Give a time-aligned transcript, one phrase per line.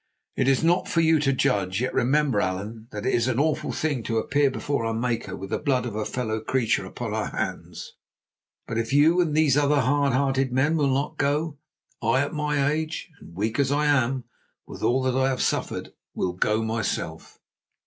[0.35, 4.01] "It is for you to judge, yet remember, Allan, that it is an awful thing
[4.05, 7.93] to appear before our Maker with the blood of a fellow creature upon our hands.
[8.65, 11.59] But if you and these other hard hearted men will not go,
[12.01, 14.23] I at my age, and weak as I am
[14.65, 17.37] with all that I have suffered, will go myself."